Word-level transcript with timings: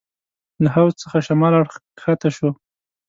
له 0.63 0.69
حوض 0.75 0.93
څخه 1.03 1.17
شمال 1.27 1.53
اړخ 1.59 1.73
کښته 1.97 2.29
شوو. 2.35 2.49